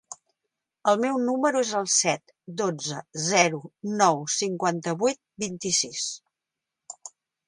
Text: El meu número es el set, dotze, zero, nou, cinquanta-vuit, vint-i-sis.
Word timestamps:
El 0.91 0.95
meu 1.01 1.17
número 1.25 1.59
es 1.65 1.73
el 1.79 1.83
set, 1.95 2.31
dotze, 2.61 3.01
zero, 3.25 3.59
nou, 3.99 4.23
cinquanta-vuit, 4.37 5.21
vint-i-sis. 5.45 6.07